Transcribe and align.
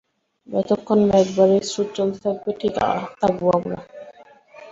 যতক্ষণ 0.49 0.99
ম্যাগমার 1.09 1.49
এই 1.55 1.63
স্রোতে 1.63 1.93
চলতে 1.97 2.17
থাকব, 2.25 2.45
ঠিক 2.61 2.73
থাকব 3.21 3.41
আমরা। 3.57 3.77